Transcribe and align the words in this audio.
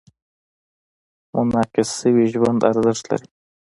منعکس 1.33 1.89
شوي 1.99 2.25
ژوند 2.33 2.59
ارزښت 2.69 3.03
لري. 3.11 3.27